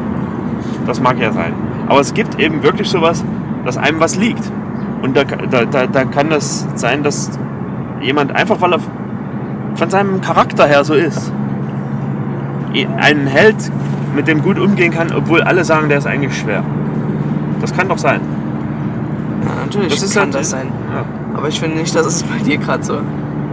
das 0.88 1.00
mag 1.00 1.19
ja 1.19 1.31
sein. 1.31 1.53
Aber 1.88 2.00
es 2.00 2.13
gibt 2.13 2.39
eben 2.39 2.63
wirklich 2.63 2.89
sowas, 2.89 3.24
dass 3.67 3.77
einem 3.77 4.00
was 4.00 4.15
liegt. 4.15 4.43
Und 5.03 5.15
da, 5.15 5.24
da, 5.25 5.65
da, 5.65 5.86
da 5.86 6.05
kann 6.05 6.29
das 6.31 6.65
sein, 6.75 7.03
dass 7.03 7.29
jemand 8.01 8.36
einfach, 8.36 8.59
weil 8.62 8.74
er 8.74 8.79
von 9.75 9.89
seinem 9.89 10.21
Charakter 10.21 10.65
her 10.65 10.83
so 10.83 10.95
ist, 10.95 11.31
einen 13.00 13.27
Held, 13.27 13.55
mit 14.15 14.27
dem 14.27 14.41
gut 14.41 14.57
umgehen 14.57 14.91
kann, 14.91 15.12
obwohl 15.15 15.41
alle 15.43 15.63
sagen, 15.63 15.89
der 15.89 16.00
ist 16.00 16.07
eigentlich 16.07 16.36
schwer. 16.36 16.63
Das 17.62 17.74
kann 17.75 17.88
doch 17.89 17.97
sein. 17.97 18.21
ja, 19.43 19.63
natürlich 19.65 19.91
Das 19.93 20.01
ist 20.03 20.13
kann 20.15 20.24
halt- 20.25 20.36
das 20.36 20.50
sein. 20.50 20.67
Ja. 20.93 21.03
Aber 21.38 21.47
ich 21.47 21.59
finde 21.59 21.77
nicht, 21.77 21.93
dass 21.95 22.05
es 22.07 22.24
bei 22.24 22.38
dir 22.43 22.57
gerade 22.57 22.83
so 22.83 22.97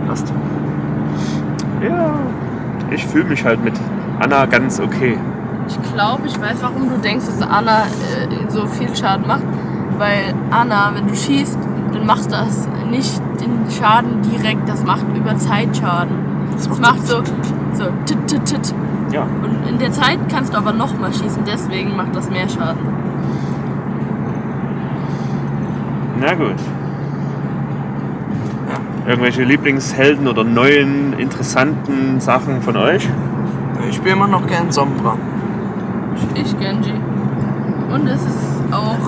passt. 0.08 0.32
ja. 1.86 2.14
Ich 2.90 3.04
fühle 3.06 3.24
mich 3.24 3.44
halt 3.44 3.62
mit 3.64 3.74
Anna 4.20 4.46
ganz 4.46 4.78
okay. 4.80 5.18
Ich 5.66 5.92
glaube, 5.94 6.22
ich 6.26 6.40
weiß, 6.40 6.56
warum 6.60 6.88
du 6.88 6.96
denkst, 6.98 7.26
dass 7.26 7.42
Anna 7.42 7.82
äh, 7.82 8.50
so 8.50 8.66
viel 8.66 8.94
Schaden 8.94 9.26
macht. 9.26 9.42
Weil 9.98 10.34
Anna, 10.50 10.92
wenn 10.94 11.06
du 11.06 11.14
schießt, 11.14 11.58
dann 11.92 12.06
macht 12.06 12.30
das 12.32 12.68
nicht 12.90 13.20
den 13.40 13.70
Schaden 13.70 14.22
direkt, 14.22 14.68
das 14.68 14.84
macht 14.84 15.04
über 15.14 15.36
Zeit 15.36 15.76
Schaden. 15.76 16.16
Das 16.52 16.80
macht 16.80 17.06
so, 17.06 17.22
so 17.72 17.84
tit, 18.04 18.26
tit, 18.26 18.44
tit. 18.44 18.74
Ja. 19.12 19.22
Und 19.22 19.68
in 19.68 19.78
der 19.78 19.92
Zeit 19.92 20.18
kannst 20.30 20.52
du 20.52 20.58
aber 20.58 20.72
nochmal 20.72 21.12
schießen, 21.12 21.42
deswegen 21.46 21.96
macht 21.96 22.14
das 22.14 22.30
mehr 22.30 22.48
Schaden. 22.48 22.80
Na 26.20 26.34
gut. 26.34 26.56
Ja. 28.68 29.10
Irgendwelche 29.10 29.44
Lieblingshelden 29.44 30.26
oder 30.26 30.44
neuen, 30.44 31.12
interessanten 31.18 32.20
Sachen 32.20 32.62
von 32.62 32.76
euch? 32.76 33.08
Ich 33.88 33.96
spiele 33.96 34.14
immer 34.14 34.28
noch 34.28 34.46
gern 34.46 34.70
Sombra. 34.72 35.16
Ich, 36.34 36.58
Genji. 36.58 36.94
Und 37.92 38.06
es 38.08 38.22
ist 38.22 38.62
auch 38.72 38.98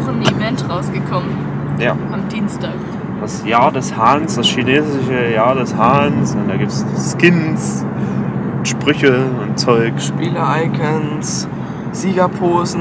Woche 0.00 0.10
ein 0.12 0.22
Event 0.22 0.64
rausgekommen, 0.68 1.30
Ja. 1.78 1.92
am 2.12 2.28
Dienstag. 2.28 2.72
Das 3.20 3.44
Jahr 3.44 3.72
des 3.72 3.96
Hahns, 3.96 4.36
das 4.36 4.46
chinesische 4.46 5.32
Jahr 5.34 5.54
des 5.56 5.74
Hahns. 5.76 6.34
Und 6.34 6.48
da 6.48 6.56
gibt 6.56 6.70
es 6.70 6.84
Skins, 7.18 7.84
Sprüche 8.62 9.24
und 9.46 9.58
Zeug. 9.58 9.94
Spieler-Icons, 10.00 11.48
Siegerposen, 11.92 12.80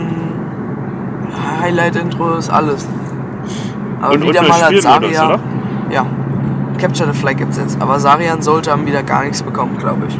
Highlight-Intros, 1.62 2.50
alles. 2.50 2.88
Aber 4.01 4.13
Und- 4.13 4.24
wieder 4.27 4.41
und 4.41 4.50
mal 4.50 4.62
als 4.63 4.83
Saria. 4.83 5.39
Ja. 5.89 6.05
Capture 6.77 7.12
the 7.12 7.17
Flag 7.19 7.38
gibt's 7.38 7.57
jetzt. 7.57 7.81
Aber 7.81 8.00
Sarian 8.00 8.41
sollte 8.43 8.71
haben 8.71 8.86
wieder 8.86 9.01
gar 9.01 9.24
nichts 9.24 9.41
bekommen, 9.41 9.77
glaube 9.79 10.03
ich. 10.07 10.19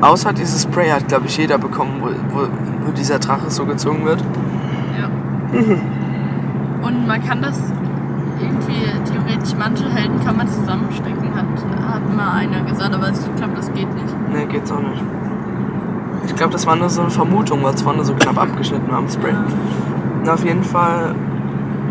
Außer 0.00 0.32
dieses 0.32 0.62
Spray 0.62 0.88
hat, 0.90 1.06
glaube 1.08 1.26
ich, 1.26 1.36
jeder 1.36 1.58
bekommen, 1.58 2.00
wo, 2.00 2.06
wo, 2.36 2.42
wo 2.86 2.92
dieser 2.92 3.18
Drache 3.20 3.50
so 3.50 3.64
gezogen 3.66 4.04
wird. 4.04 4.22
Ja. 5.54 6.86
Und 6.86 7.06
man 7.06 7.24
kann 7.24 7.40
das 7.40 7.58
irgendwie, 8.40 8.82
theoretisch, 9.10 9.54
manche 9.58 9.88
Helden 9.88 10.20
kann 10.24 10.36
man 10.36 10.48
zusammenstecken, 10.48 11.34
hat, 11.34 11.46
hat 11.92 12.16
mal 12.16 12.32
einer 12.32 12.60
gesagt, 12.62 12.94
aber 12.94 13.08
ich 13.10 13.36
glaube, 13.36 13.54
das 13.56 13.72
geht 13.72 13.92
nicht. 13.94 14.14
Nee, 14.32 14.46
geht's 14.46 14.70
auch 14.70 14.80
nicht. 14.80 15.02
Ich 16.26 16.34
glaube, 16.34 16.52
das 16.52 16.66
war 16.66 16.76
nur 16.76 16.88
so 16.88 17.02
eine 17.02 17.10
Vermutung, 17.10 17.62
weil 17.62 17.74
es 17.74 17.82
vorne 17.82 18.04
so 18.04 18.14
knapp 18.14 18.38
abgeschnitten 18.38 18.90
war 18.90 18.98
am 18.98 19.08
Spray. 19.08 19.34
Na, 20.24 20.34
auf 20.34 20.44
jeden 20.44 20.64
Fall, 20.64 21.14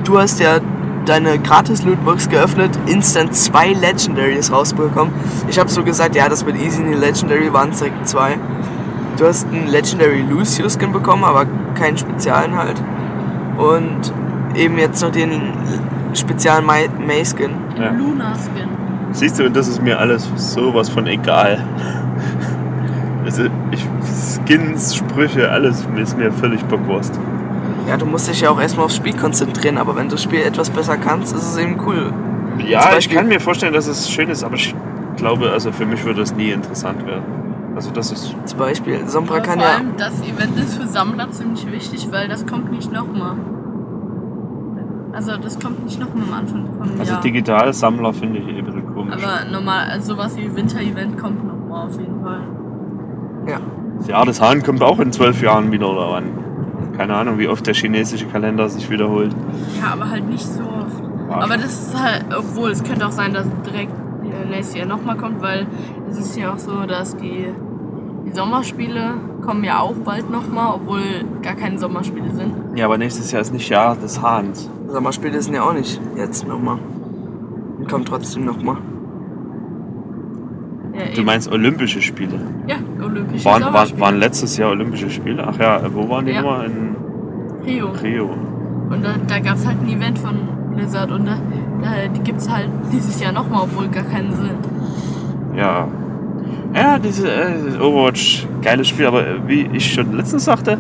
du 0.03 0.17
hast 0.19 0.39
ja 0.39 0.59
deine 1.05 1.37
gratis 1.39 1.83
Lootbox 1.83 2.29
geöffnet, 2.29 2.71
instant 2.85 3.35
zwei 3.35 3.73
Legendaries 3.73 4.51
rausbekommen. 4.51 5.13
Ich 5.47 5.59
habe 5.59 5.69
so 5.69 5.83
gesagt, 5.83 6.15
ja, 6.15 6.29
das 6.29 6.45
wird 6.45 6.57
easy, 6.57 6.81
eine 6.81 6.95
Legendary 6.95 7.51
waren 7.53 7.71
direkt 7.71 8.07
zwei. 8.07 8.37
Du 9.17 9.25
hast 9.25 9.47
einen 9.47 9.67
Legendary 9.67 10.21
Lucio 10.27 10.67
Skin 10.69 10.91
bekommen, 10.91 11.23
aber 11.23 11.45
keinen 11.75 11.97
speziellen 11.97 12.57
halt. 12.57 12.81
Und 13.57 14.13
eben 14.55 14.77
jetzt 14.77 15.01
noch 15.01 15.11
den 15.11 15.31
speziellen 16.13 16.65
May 16.65 16.89
May 17.05 17.23
Skin. 17.25 17.51
Ja. 17.79 17.91
Luna-Skin. 17.91 18.69
Siehst 19.11 19.39
du, 19.39 19.45
und 19.45 19.55
das 19.55 19.67
ist 19.67 19.81
mir 19.81 19.99
alles 19.99 20.27
sowas 20.35 20.89
von 20.89 21.05
egal. 21.07 21.63
Also 23.25 23.43
ich, 23.71 23.85
Skins, 24.45 24.95
Sprüche, 24.95 25.49
alles 25.49 25.85
ist 25.97 26.17
mir 26.17 26.31
völlig 26.31 26.63
bockwurst. 26.65 27.19
Ja, 27.87 27.97
du 27.97 28.05
musst 28.05 28.27
dich 28.27 28.41
ja 28.41 28.49
auch 28.49 28.59
erstmal 28.59 28.85
aufs 28.85 28.95
Spiel 28.95 29.15
konzentrieren, 29.15 29.77
aber 29.77 29.95
wenn 29.95 30.07
du 30.07 30.15
das 30.15 30.23
Spiel 30.23 30.41
etwas 30.41 30.69
besser 30.69 30.97
kannst, 30.97 31.35
ist 31.35 31.43
es 31.43 31.57
eben 31.57 31.77
cool. 31.85 32.11
Ja, 32.67 32.97
ich 32.97 33.09
kann 33.09 33.27
mir 33.27 33.39
vorstellen, 33.39 33.73
dass 33.73 33.87
es 33.87 34.09
schön 34.09 34.29
ist, 34.29 34.43
aber 34.43 34.55
ich 34.55 34.75
glaube, 35.17 35.51
also 35.51 35.71
für 35.71 35.85
mich 35.85 36.03
würde 36.05 36.21
es 36.21 36.33
nie 36.35 36.51
interessant 36.51 37.05
werden. 37.05 37.42
Also 37.75 37.91
das 37.91 38.11
ist. 38.11 38.35
Zum 38.45 38.59
Beispiel, 38.59 39.07
Sombra 39.07 39.39
kann 39.39 39.59
vor 39.59 39.67
ja. 39.67 39.75
allem 39.77 39.97
das 39.97 40.21
Event 40.21 40.57
ist 40.59 40.77
für 40.77 40.87
Sammler 40.87 41.31
ziemlich 41.31 41.69
wichtig, 41.71 42.07
weil 42.11 42.27
das 42.27 42.45
kommt 42.45 42.71
nicht 42.71 42.91
nochmal. 42.91 43.35
Also 45.13 45.37
das 45.37 45.59
kommt 45.59 45.83
nicht 45.83 45.99
nochmal 45.99 46.23
am 46.27 46.33
Anfang 46.33 46.65
vom 46.77 46.99
Also 46.99 47.13
Jahr. 47.13 47.21
digitale 47.21 47.73
Sammler 47.73 48.13
finde 48.13 48.39
ich 48.39 48.47
eh 48.47 48.59
ein 48.59 48.65
bisschen 48.65 48.93
komisch. 48.93 49.15
Aber 49.23 49.51
normal, 49.51 49.87
also 49.89 50.13
sowas 50.15 50.35
wie 50.37 50.55
Winter-Event 50.55 51.17
kommt 51.19 51.45
nochmal 51.45 51.87
auf 51.87 51.99
jeden 51.99 52.19
Fall. 52.21 52.41
Ja. 53.47 53.59
Das 53.99 54.07
Jahr 54.07 54.25
des 54.25 54.41
Hahn 54.41 54.63
kommt 54.63 54.81
auch 54.81 54.99
in 54.99 55.11
zwölf 55.11 55.41
Jahren 55.41 55.71
wieder 55.71 55.89
oder 55.89 56.09
wann. 56.09 56.93
Keine 56.97 57.15
Ahnung, 57.15 57.37
wie 57.37 57.47
oft 57.47 57.65
der 57.65 57.73
chinesische 57.73 58.25
Kalender 58.25 58.67
sich 58.69 58.89
wiederholt. 58.89 59.35
Ja, 59.79 59.93
aber 59.93 60.09
halt 60.09 60.27
nicht 60.27 60.45
so 60.45 60.63
oft. 60.63 61.03
Aber 61.29 61.57
das 61.57 61.87
ist 61.87 61.99
halt, 61.99 62.25
obwohl 62.35 62.71
es 62.71 62.83
könnte 62.83 63.05
auch 63.07 63.11
sein, 63.11 63.33
dass 63.33 63.47
direkt 63.65 63.93
nächstes 64.49 64.77
Jahr 64.77 64.87
nochmal 64.87 65.17
kommt, 65.17 65.41
weil 65.41 65.67
es 66.09 66.17
ist 66.19 66.37
ja 66.37 66.53
auch 66.53 66.57
so, 66.59 66.85
dass 66.85 67.15
die, 67.17 67.47
die 68.25 68.31
Sommerspiele 68.33 69.15
kommen 69.45 69.63
ja 69.63 69.79
auch 69.79 69.93
bald 70.05 70.29
nochmal, 70.29 70.73
obwohl 70.75 71.01
gar 71.41 71.55
keine 71.55 71.77
Sommerspiele 71.77 72.31
sind. 72.31 72.53
Ja, 72.75 72.85
aber 72.85 72.97
nächstes 72.97 73.31
Jahr 73.31 73.41
ist 73.41 73.51
nicht 73.53 73.67
Jahr 73.69 73.95
des 73.95 74.21
Hahns. 74.21 74.69
Sommerspiele 74.87 75.41
sind 75.41 75.53
ja 75.55 75.63
auch 75.63 75.73
nicht 75.73 75.99
jetzt 76.15 76.47
nochmal. 76.47 76.77
Kommt 77.89 78.07
trotzdem 78.07 78.45
nochmal. 78.45 78.77
Ja, 80.93 81.05
Du 81.05 81.17
eben. 81.17 81.25
meinst 81.25 81.51
Olympische 81.51 82.01
Spiele? 82.01 82.39
Ja, 82.67 82.75
Olympische 83.03 83.45
Waren, 83.45 83.73
waren, 83.73 83.99
waren 83.99 84.17
letztes 84.19 84.57
Jahr 84.57 84.69
Olympische 84.71 85.09
Spiele? 85.09 85.43
Ach 85.47 85.57
ja, 85.59 85.81
wo 85.93 86.07
waren 86.07 86.25
die 86.25 86.31
Ja. 86.33 86.41
nochmal? 86.41 86.65
In 86.67 86.95
Rio. 87.65 87.87
Rio. 88.01 88.25
Und 88.89 89.03
da, 89.03 89.15
da 89.27 89.39
gab 89.39 89.55
es 89.55 89.65
halt 89.65 89.77
ein 89.81 89.89
Event 89.89 90.19
von 90.19 90.35
Blizzard 90.75 91.11
und 91.11 91.25
da, 91.25 91.37
da, 91.83 92.07
die 92.07 92.21
gibt 92.21 92.39
es 92.41 92.49
halt 92.49 92.69
dieses 92.91 93.19
Jahr 93.19 93.31
nochmal, 93.31 93.63
obwohl 93.63 93.87
gar 93.89 94.03
keinen 94.03 94.33
sind. 94.33 94.57
Ja. 95.55 95.87
Ja, 96.73 96.97
diese 96.97 97.29
äh, 97.29 97.79
Overwatch, 97.79 98.47
geiles 98.61 98.87
Spiel, 98.87 99.05
aber 99.05 99.27
äh, 99.27 99.47
wie 99.47 99.69
ich 99.73 99.93
schon 99.93 100.15
letztens 100.17 100.45
sagte, 100.45 100.77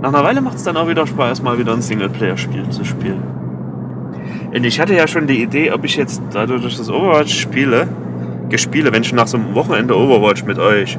nach 0.00 0.08
einer 0.08 0.24
Weile 0.24 0.40
macht 0.40 0.56
es 0.56 0.62
dann 0.62 0.76
auch 0.76 0.88
wieder 0.88 1.06
Spaß, 1.06 1.42
mal 1.42 1.58
wieder 1.58 1.72
ein 1.72 1.82
Singleplayer-Spiel 1.82 2.70
zu 2.70 2.84
spielen. 2.84 3.22
Und 4.54 4.64
ich 4.64 4.80
hatte 4.80 4.94
ja 4.94 5.06
schon 5.06 5.26
die 5.26 5.42
Idee, 5.42 5.72
ob 5.72 5.84
ich 5.84 5.96
jetzt 5.96 6.22
dadurch 6.32 6.62
dass 6.62 6.72
ich 6.72 6.78
das 6.78 6.90
Overwatch 6.90 7.38
spiele, 7.38 7.88
gespiele, 8.48 8.92
wenn 8.92 9.04
schon 9.04 9.16
nach 9.16 9.26
so 9.26 9.36
einem 9.36 9.54
Wochenende 9.54 9.96
Overwatch 9.96 10.44
mit 10.44 10.58
euch, 10.58 10.98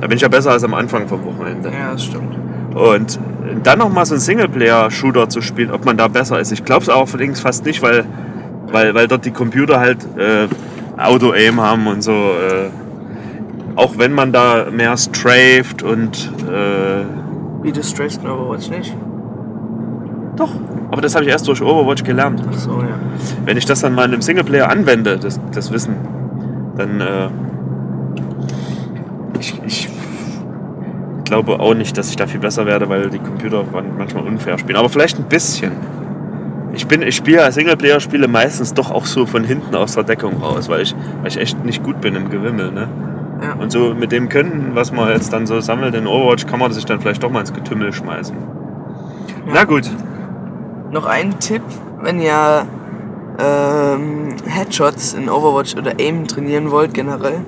da 0.00 0.06
bin 0.06 0.16
ich 0.16 0.22
ja 0.22 0.28
besser 0.28 0.52
als 0.52 0.64
am 0.64 0.74
Anfang 0.74 1.06
vom 1.06 1.24
Wochenende. 1.24 1.70
Ja, 1.70 1.92
das 1.92 2.04
stimmt. 2.04 2.34
Und 2.74 3.18
dann 3.62 3.78
noch 3.78 3.92
mal 3.92 4.04
so 4.04 4.14
einen 4.14 4.20
Singleplayer-Shooter 4.20 5.28
zu 5.28 5.40
spielen, 5.40 5.70
ob 5.70 5.84
man 5.84 5.96
da 5.96 6.08
besser 6.08 6.40
ist. 6.40 6.50
Ich 6.50 6.64
glaube 6.64 6.82
es 6.82 6.88
allerdings 6.88 7.40
fast 7.40 7.64
nicht, 7.64 7.82
weil 7.82 8.04
weil, 8.74 8.94
weil 8.94 9.08
dort 9.08 9.24
die 9.24 9.30
Computer 9.30 9.78
halt 9.78 10.04
äh, 10.18 10.48
Auto-Aim 11.00 11.60
haben 11.60 11.86
und 11.86 12.02
so. 12.02 12.12
Äh, 12.12 12.70
auch 13.76 13.98
wenn 13.98 14.12
man 14.12 14.32
da 14.32 14.66
mehr 14.70 14.96
strafed 14.96 15.82
und 15.82 16.30
äh, 16.48 17.04
Wie 17.62 17.72
du 17.72 17.82
strafst 17.82 18.22
in 18.22 18.28
Overwatch 18.28 18.68
nicht? 18.68 18.94
doch. 20.36 20.50
Aber 20.90 21.00
das 21.00 21.14
habe 21.14 21.24
ich 21.24 21.30
erst 21.30 21.46
durch 21.48 21.62
Overwatch 21.62 22.02
gelernt. 22.02 22.42
Ach 22.48 22.52
so, 22.52 22.80
ja. 22.80 22.98
Wenn 23.44 23.56
ich 23.56 23.64
das 23.64 23.80
dann 23.80 23.94
mal 23.94 24.04
in 24.04 24.12
einem 24.12 24.22
Singleplayer 24.22 24.68
anwende, 24.68 25.18
das, 25.18 25.40
das 25.52 25.72
Wissen, 25.72 25.96
dann 26.76 27.00
äh, 27.00 27.28
ich, 29.38 29.60
ich 29.64 29.88
glaube 31.24 31.60
auch 31.60 31.74
nicht, 31.74 31.96
dass 31.96 32.10
ich 32.10 32.16
da 32.16 32.26
viel 32.26 32.40
besser 32.40 32.66
werde, 32.66 32.88
weil 32.88 33.10
die 33.10 33.18
Computer 33.18 33.64
manchmal 33.96 34.24
unfair 34.24 34.58
spielen. 34.58 34.78
Aber 34.78 34.88
vielleicht 34.88 35.18
ein 35.18 35.24
bisschen. 35.24 35.72
Ich 36.74 36.86
bin, 36.86 37.02
ich 37.02 37.16
spiele 37.16 37.50
Singleplayer-Spiele 37.50 38.28
meistens 38.28 38.74
doch 38.74 38.90
auch 38.90 39.06
so 39.06 39.26
von 39.26 39.44
hinten 39.44 39.74
aus 39.74 39.94
der 39.94 40.04
Deckung 40.04 40.42
raus, 40.42 40.68
weil 40.68 40.80
ich, 40.80 40.94
weil 41.20 41.28
ich 41.28 41.36
echt 41.38 41.64
nicht 41.64 41.82
gut 41.82 42.00
bin 42.00 42.16
im 42.16 42.30
Gewimmel. 42.30 42.72
Ne? 42.72 42.88
ja. 43.44 43.54
Und 43.54 43.70
so 43.70 43.94
mit 43.94 44.12
dem 44.12 44.28
Können, 44.28 44.70
was 44.74 44.92
man 44.92 45.08
jetzt 45.10 45.32
dann 45.32 45.46
so 45.46 45.60
sammelt 45.60 45.94
in 45.94 46.06
Overwatch, 46.06 46.46
kann 46.46 46.58
man 46.58 46.72
sich 46.72 46.84
dann 46.84 47.00
vielleicht 47.00 47.22
doch 47.22 47.30
mal 47.30 47.40
ins 47.40 47.52
Getümmel 47.52 47.92
schmeißen. 47.92 48.36
Na 49.46 49.64
gut. 49.64 49.90
Noch 50.90 51.06
ein 51.06 51.38
Tipp, 51.40 51.62
wenn 52.00 52.20
ihr 52.20 52.66
ähm, 53.38 54.36
Headshots 54.46 55.14
in 55.14 55.28
Overwatch 55.28 55.76
oder 55.76 55.94
Aim 55.98 56.26
trainieren 56.26 56.70
wollt 56.70 56.94
generell. 56.94 57.44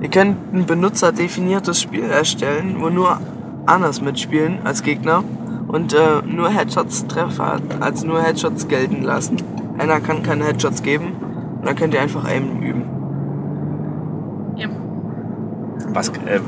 Ihr 0.00 0.10
könnt 0.10 0.36
ein 0.52 0.66
benutzerdefiniertes 0.66 1.80
Spiel 1.80 2.04
erstellen, 2.04 2.76
wo 2.78 2.88
nur 2.88 3.18
Anas 3.66 4.00
mitspielen 4.00 4.58
als 4.64 4.82
Gegner 4.82 5.24
und 5.74 5.92
äh, 5.92 6.22
nur 6.26 6.50
Headshots 6.50 7.06
Treffer, 7.08 7.58
also 7.80 8.06
nur 8.06 8.22
Headshots 8.22 8.68
gelten 8.68 9.02
lassen. 9.02 9.36
Einer 9.78 10.00
kann 10.00 10.22
keine 10.22 10.44
Headshots 10.44 10.82
geben 10.82 11.12
und 11.58 11.66
dann 11.66 11.74
könnt 11.76 11.94
ihr 11.94 12.00
einfach 12.00 12.24
Aim 12.24 12.62
üben. 12.62 12.84
Ja. 14.56 14.68
Was, 15.88 16.08
äh, 16.10 16.40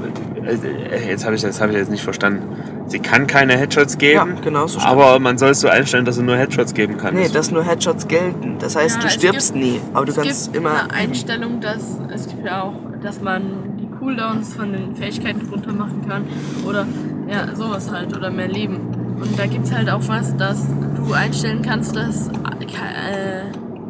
äh, 0.47 1.09
jetzt 1.11 1.25
habe 1.25 1.35
ich, 1.35 1.42
das 1.42 1.61
hab 1.61 1.71
ich 1.71 1.76
jetzt 1.76 1.90
nicht 1.90 2.04
verstanden. 2.04 2.42
Sie 2.87 3.00
kann 3.00 3.26
keine 3.26 3.56
Headshots 3.56 3.99
geben, 3.99 4.14
Ja, 4.37 4.40
genau 4.42 4.68
so 4.68 4.78
aber 4.78 5.18
man 5.18 5.38
soll 5.38 5.50
es 5.50 5.61
so 5.61 5.68
einstellen, 5.68 6.04
dass 6.04 6.14
sie 6.16 6.23
nur 6.23 6.37
Headshots 6.37 6.73
geben 6.73 6.97
kann. 6.97 7.14
Nee, 7.14 7.28
dass 7.28 7.50
nur 7.50 7.64
Headshots 7.64 8.06
gelten. 8.06 8.56
Das 8.61 8.76
heißt, 8.76 8.97
Ja, 8.97 9.00
du 9.02 9.06
es 9.09 9.14
stirbst 9.14 9.52
gibt- 9.54 9.64
nie, 9.64 9.80
aber 9.92 10.04
du 10.04 10.12
es 10.12 10.16
kannst 10.18 10.52
gibt 10.52 10.56
immer. 10.64 10.85
eine 10.85 10.92
Einstellung, 10.95 11.61
dass 11.61 11.99
es 12.14 12.28
gibt 12.28 12.47
ja 12.47 12.62
auch, 12.62 12.75
dass 13.02 13.21
man 13.21 13.42
die 13.80 13.88
Cooldowns 13.99 14.54
von 14.54 14.73
den 14.73 14.95
Fähigkeiten 14.95 15.49
runter 15.50 15.73
machen 15.73 16.02
kann 16.09 16.23
oder 16.68 16.87
ja 17.28 17.54
sowas 17.56 17.90
halt 17.90 18.16
oder 18.16 18.30
mehr 18.30 18.47
Leben. 18.49 18.78
Und 19.20 19.38
da 19.38 19.46
gibt 19.46 19.64
es 19.64 19.73
halt 19.73 19.88
auch 19.88 20.06
was, 20.08 20.37
dass 20.37 20.66
du 20.96 21.12
einstellen 21.12 21.62
kannst, 21.62 21.96
dass 21.96 22.28
äh, 22.28 23.44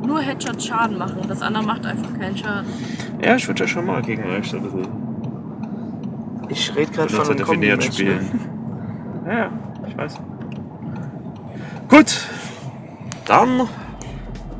nur 0.07 0.21
Headshots 0.21 0.67
Schaden 0.67 0.99
machen 0.99 1.19
und 1.19 1.31
das 1.31 1.43
andere 1.43 1.65
macht 1.65 1.85
einfach 1.85 2.13
keinen 2.19 2.37
Schaden. 2.37 2.67
Ja, 3.23 3.37
ich 3.37 3.47
würde 3.47 3.61
ja 3.65 3.69
schon 3.69 3.87
mal 3.87 4.03
gegen 4.03 4.25
euch 4.25 4.49
so 4.49 4.59
ein 4.59 4.63
bisschen 4.63 4.87
Ich 6.49 6.75
rede 6.77 6.93
gerade 6.93 7.13
von 7.13 7.29
einem 7.29 7.45
Kombi-Match, 7.45 7.87
ne? 7.89 7.93
spielen. 7.93 8.41
Ja, 9.27 9.33
ja, 9.39 9.51
ich 9.89 9.97
weiß. 9.97 10.21
Gut, 11.89 12.21
dann 13.27 13.69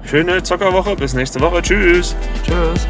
schöne 0.03 0.43
Zockerwoche. 0.43 0.97
Bis 0.97 1.15
nächste 1.15 1.41
Woche. 1.41 1.63
Tschüss. 1.63 2.17
Tschüss. 2.45 2.89